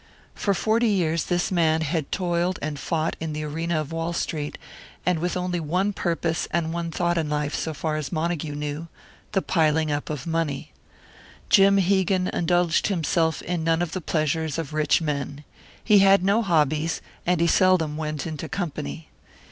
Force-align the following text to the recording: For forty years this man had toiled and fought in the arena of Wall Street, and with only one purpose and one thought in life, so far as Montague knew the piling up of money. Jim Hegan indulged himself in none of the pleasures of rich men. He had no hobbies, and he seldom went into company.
For 0.33 0.55
forty 0.55 0.87
years 0.87 1.25
this 1.25 1.51
man 1.51 1.81
had 1.81 2.11
toiled 2.11 2.57
and 2.59 2.79
fought 2.79 3.15
in 3.19 3.33
the 3.33 3.43
arena 3.43 3.79
of 3.79 3.91
Wall 3.91 4.13
Street, 4.13 4.57
and 5.05 5.19
with 5.19 5.37
only 5.37 5.59
one 5.59 5.93
purpose 5.93 6.47
and 6.49 6.73
one 6.73 6.89
thought 6.89 7.19
in 7.19 7.29
life, 7.29 7.53
so 7.53 7.71
far 7.71 7.97
as 7.97 8.11
Montague 8.11 8.55
knew 8.55 8.87
the 9.33 9.43
piling 9.43 9.91
up 9.91 10.09
of 10.09 10.25
money. 10.25 10.71
Jim 11.51 11.77
Hegan 11.77 12.29
indulged 12.29 12.87
himself 12.87 13.43
in 13.43 13.63
none 13.63 13.83
of 13.83 13.91
the 13.91 14.01
pleasures 14.01 14.57
of 14.57 14.73
rich 14.73 15.03
men. 15.03 15.43
He 15.83 15.99
had 15.99 16.23
no 16.23 16.41
hobbies, 16.41 17.03
and 17.27 17.39
he 17.39 17.45
seldom 17.45 17.95
went 17.95 18.25
into 18.25 18.49
company. 18.49 19.09